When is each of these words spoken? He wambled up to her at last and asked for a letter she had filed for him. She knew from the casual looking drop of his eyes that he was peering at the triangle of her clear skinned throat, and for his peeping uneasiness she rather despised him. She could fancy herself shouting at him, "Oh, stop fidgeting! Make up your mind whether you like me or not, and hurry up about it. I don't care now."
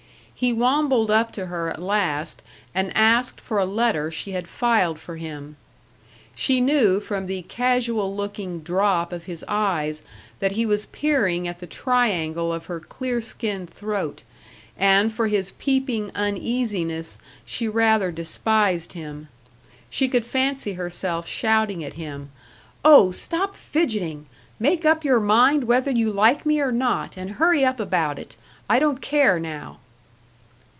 He 0.33 0.51
wambled 0.53 1.11
up 1.11 1.31
to 1.33 1.45
her 1.45 1.69
at 1.69 1.79
last 1.79 2.41
and 2.73 2.91
asked 2.97 3.39
for 3.39 3.59
a 3.59 3.63
letter 3.65 4.09
she 4.09 4.31
had 4.31 4.47
filed 4.47 4.97
for 4.99 5.17
him. 5.17 5.55
She 6.33 6.59
knew 6.59 6.99
from 6.99 7.27
the 7.27 7.43
casual 7.43 8.15
looking 8.15 8.61
drop 8.61 9.13
of 9.13 9.25
his 9.25 9.45
eyes 9.47 10.01
that 10.39 10.53
he 10.53 10.65
was 10.65 10.87
peering 10.87 11.47
at 11.47 11.59
the 11.59 11.67
triangle 11.67 12.51
of 12.51 12.65
her 12.65 12.79
clear 12.79 13.21
skinned 13.21 13.69
throat, 13.69 14.23
and 14.75 15.13
for 15.13 15.27
his 15.27 15.51
peeping 15.59 16.09
uneasiness 16.15 17.19
she 17.45 17.67
rather 17.67 18.09
despised 18.09 18.93
him. 18.93 19.27
She 19.91 20.09
could 20.09 20.25
fancy 20.25 20.73
herself 20.73 21.27
shouting 21.27 21.83
at 21.83 21.93
him, 21.93 22.31
"Oh, 22.83 23.11
stop 23.11 23.55
fidgeting! 23.55 24.25
Make 24.59 24.87
up 24.87 25.05
your 25.05 25.19
mind 25.19 25.65
whether 25.65 25.91
you 25.91 26.11
like 26.11 26.47
me 26.47 26.59
or 26.59 26.71
not, 26.71 27.15
and 27.15 27.33
hurry 27.33 27.63
up 27.63 27.79
about 27.79 28.17
it. 28.17 28.37
I 28.67 28.79
don't 28.79 29.03
care 29.03 29.39
now." 29.39 29.77